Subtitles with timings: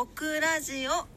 [0.00, 1.08] オクラジオ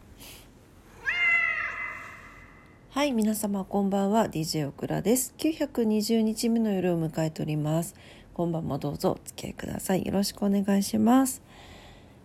[2.90, 5.36] はい、皆様こんばんは、DJ オクラです。
[5.38, 7.94] 920日目の夜を迎えております。
[8.33, 10.04] 今晩もどうぞお付き合いください。
[10.04, 11.44] よろしくお願いします。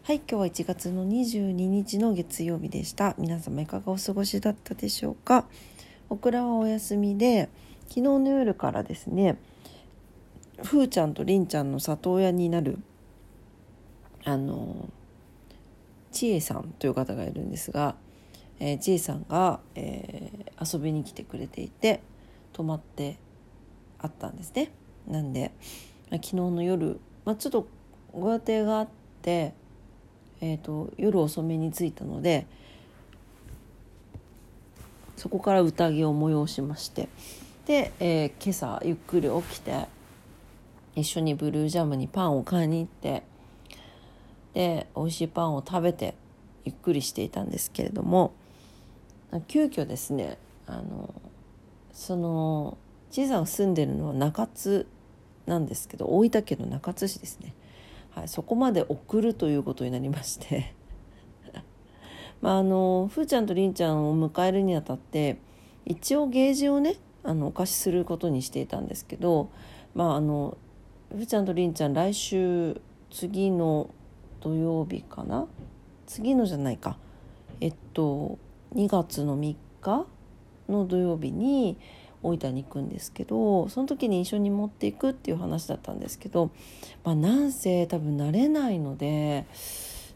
[0.05, 3.15] はい、今日は1月の22日の月曜日でした。
[3.19, 5.45] 皆様いかがお過ごしだったでしょうか？
[6.09, 7.51] オクラはお休みで、
[7.89, 9.37] 昨日の夜からですね、
[10.63, 12.79] ふーちゃんとりんちゃんの里親になる、
[14.25, 14.89] あの、
[16.17, 17.95] ちえさんという方がいるんですが、
[18.59, 22.01] えー、ちえさんが、えー遊びに来てくれていて
[22.55, 23.19] 泊まって
[23.99, 24.71] あったんですね。
[25.07, 25.53] なんで、
[26.11, 27.69] あ昨日の夜、まあ、ちょっと
[28.11, 28.89] ご予定があっ
[29.21, 29.53] て、
[30.41, 32.47] えー、と夜遅めに着いたので
[35.17, 37.09] そこから宴を催しまして
[37.67, 39.87] で、えー今朝ゆっくり起きて
[40.95, 43.23] 一緒にブルージャムにパンを買いに行って
[44.57, 46.15] で美味しいパンを食べて
[46.65, 48.33] ゆっくりしていたんですけれども
[49.49, 51.15] 急遽ですねあの
[51.93, 52.79] その
[53.11, 54.87] ちいさんが住んでるのは中津
[55.45, 57.53] なんですけど大分県の中津市ですね、
[58.13, 60.75] はい、そこまで送るということになりまして。
[62.41, 65.37] まああのふーちゃんとりんちゃんを迎えるにあたって
[65.85, 69.51] 一応ゲージをねあのお貸しすることにしていたんですけど
[69.95, 70.57] まああの
[71.11, 73.91] ふーちゃんとりんちゃん来週次の
[74.41, 75.47] 土曜日かな？
[76.07, 76.97] 次のじゃないか
[77.61, 78.39] えっと
[78.75, 80.07] 2月の3日
[80.69, 81.77] の土曜日に
[82.23, 86.51] 大分に行くんですけどその時に一緒に持っていくっていう話だったんですけど、
[87.05, 89.47] まあ、なんせ多分慣れないので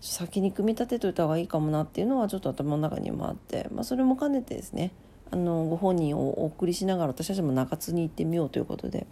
[0.01, 4.93] 先に組み立てといた方がいいかもなっていうのはちょっと頭の中にもあって、まあ、それも兼ねてですね
[5.31, 9.07] あのご本人をお送りしながら私たちも中津に行ってみようということで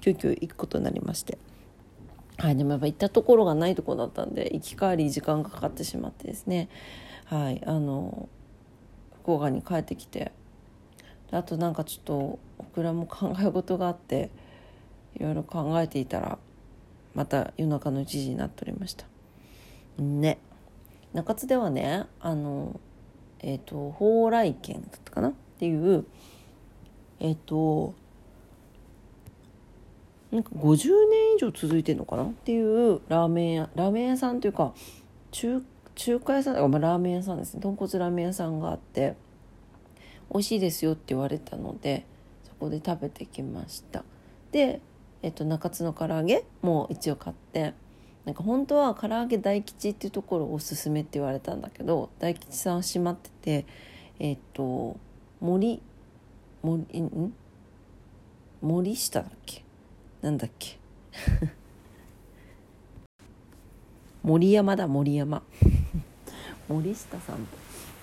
[0.00, 1.38] 急遽行くことになりまして。
[2.42, 6.68] はい、でもやっぱ行ったところがないところだったんで行き帰り時間がかかってしまってですね。
[7.26, 8.28] はいあの
[9.22, 10.32] 福岡に帰ってきて
[11.30, 12.14] あとなんかちょっと
[12.58, 14.30] オクラも考え事があって
[15.14, 16.38] いろいろ考えていたら
[17.14, 19.06] また夜中の1時になっておりました。
[19.98, 20.38] ね。
[21.14, 22.80] 中津ではねあの
[23.38, 25.28] えっ、と蓬莱軒だったかな？
[25.28, 26.06] っていう
[27.20, 27.94] えっ、と
[30.32, 34.72] なんか50年以上続いてるのかなっていうラーメン屋ラーメン屋さんというか
[35.30, 35.62] 中
[35.94, 37.60] 中華屋さん、まあ、ラーメン屋さんですね。
[37.60, 39.14] 豚骨ラーメン屋さんがあって
[40.32, 42.06] 美味しいですよって言われたので
[42.44, 44.04] そこで食べてきました。
[44.52, 44.80] で、
[45.22, 47.74] えっと、中津の唐揚げも一応買って
[48.24, 53.66] なんか本当は唐揚げ大吉っていうところをおすすめって言われたんだけど大吉さんは閉まってて
[54.18, 54.96] えっと
[55.40, 55.82] 森
[56.62, 57.34] 森ん？
[58.62, 59.64] 森下だっけ？
[60.22, 60.78] なんだっけ？
[64.22, 65.42] 森山だ森山。
[66.68, 67.46] 森下さん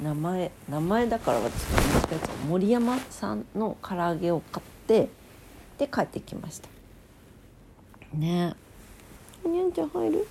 [0.04, 5.10] 名前名前だから私が間違えちゃう森山さんの唐揚げを買って
[5.78, 6.68] で帰ってきました。
[8.14, 8.54] ね。
[9.46, 10.28] えおにゃんちゃん入る？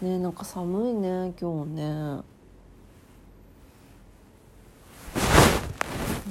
[0.00, 2.20] ねえなんか寒いね今日ね。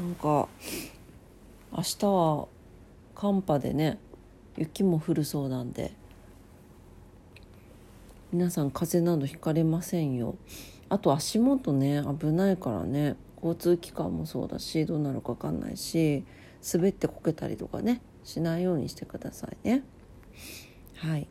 [0.01, 0.47] なんか
[1.71, 2.47] 明日は
[3.13, 3.99] 寒波でね
[4.57, 5.91] 雪も降るそうなんで
[8.31, 10.35] 皆さん風邪などひかれませんよ。
[10.89, 16.23] あと足元ね危ないからね交通機関もそうだしどうなるか分かんないし
[16.73, 19.83] 滑ってこけたりとかねしないようにしてくださいね。
[20.95, 21.27] はい。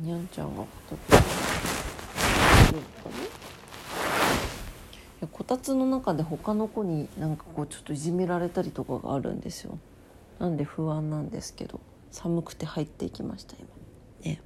[0.00, 1.22] にゃんちゃんがどうかね
[5.52, 9.78] いやこたつの中で他の子になんかこうちょっといじめられたりとかがあるんですよ。
[10.38, 11.80] なんで不安なんですけど。
[12.10, 13.66] 寒くて入っていきました今。
[14.32, 14.42] ね。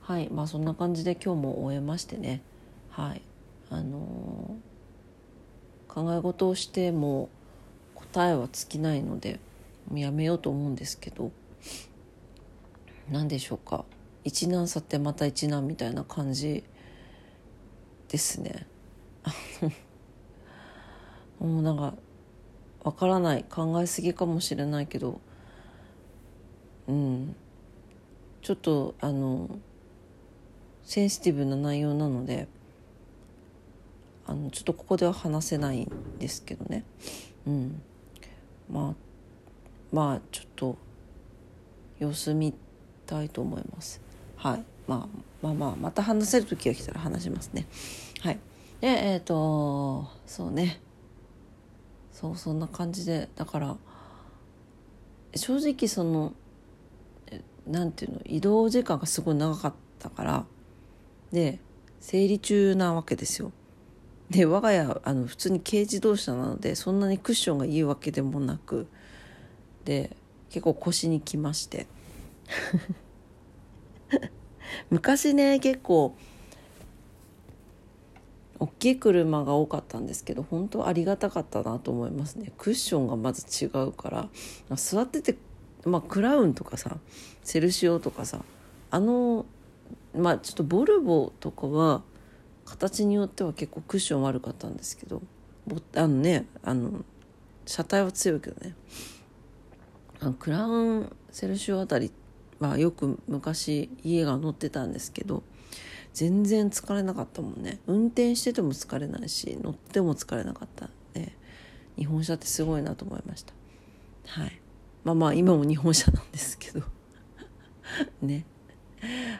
[0.00, 0.28] はい。
[0.30, 2.42] まあそんな感じで今日も終えましてね。
[2.90, 3.22] はい。
[3.70, 4.70] あのー
[5.92, 7.28] 考え事をしても
[7.96, 9.40] 答えは尽きないので
[9.92, 11.32] やめようと思うんですけど。
[13.10, 13.84] 何でしょうか。
[14.22, 16.62] 一難去ってまた一難みたいな感じ
[18.08, 18.66] ですね。
[21.40, 21.94] もうなんか
[22.82, 25.20] わからない考えすぎかもしれないけど
[26.88, 27.34] うん。
[28.42, 29.48] ちょっとあの
[30.82, 32.48] センシティブな内容なので
[34.26, 36.84] あのちょっとここでは話せないんですけどね。
[37.46, 37.82] うん。
[38.70, 38.94] まあ
[39.92, 40.76] まあちょっと
[41.98, 42.54] 様子見
[43.06, 44.00] たいと思います。
[44.36, 44.64] はい。
[44.86, 47.66] まあまあまあまた話せる時が来たら話しますね。
[48.20, 48.38] はい。
[48.80, 50.80] でえっ、とそうね。
[52.20, 53.76] そうそんな感じでだから
[55.34, 56.34] 正直その
[57.66, 60.44] なんていうの移動時間がすごい長かったから
[61.32, 61.60] で
[62.00, 63.52] 生理中なわけですよ。
[64.28, 68.86] で我が家あの普通に軽自動車なのでそんなにクッションがいいわけでもなく
[69.84, 70.14] で
[70.50, 71.86] 結構腰にきまして
[74.90, 76.14] 昔ね結構
[78.80, 82.50] 大きい車が多かったんですけど本当ありがたかったなと思いますね。
[82.56, 84.28] クッションがまず違うから。
[84.74, 85.36] 座ってて
[85.84, 86.96] まあクラウンとかさ
[87.44, 88.42] セルシオとかさ
[88.90, 89.44] あの
[90.16, 92.02] まあちょっとボルボとかは
[92.64, 95.20] 形によっては結構クッション悪かったんですけど
[95.94, 97.04] あのねあの
[97.66, 98.74] 車体は強いけどね。
[100.38, 102.10] クラウンセルシオあたり
[102.60, 105.42] はよく昔家が乗ってたんですけど
[106.12, 107.80] 全然疲れなかったもんね。
[107.86, 111.36] 運転してても疲れないし乗っても疲れなかったね
[111.96, 113.52] 日本車ってすごいなと思いました。
[114.26, 114.60] はい。
[115.04, 116.82] まあまあ今も日本車なんですけど。
[118.22, 118.44] ね。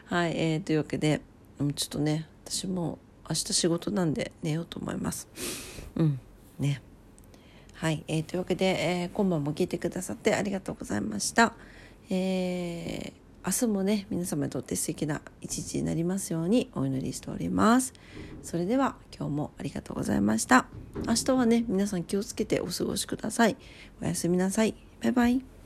[0.05, 1.21] はいえー、というわけで
[1.75, 2.97] ちょっとね私も
[3.29, 5.27] 明日仕事なんで寝ようと思います。
[5.95, 6.19] うん
[6.59, 6.81] ね。
[7.73, 11.53] はい、えー、というわけで、えー、今晩も聞いてくださってありがとうございました。
[12.09, 17.93] えー明日もね皆様にとって素敵な一日になりますようにお祈りしております。
[18.43, 20.67] それでは今日もありがとうございました。
[21.07, 23.57] 明日はね皆さん気をつけてお過ごしください。
[24.01, 24.75] おやすみなさい。
[25.01, 25.60] バイバイ。